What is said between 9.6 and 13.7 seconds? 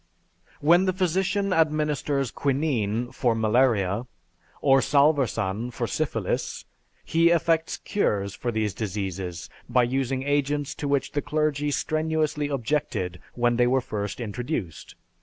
by using agents to which the clergy strenuously objected when they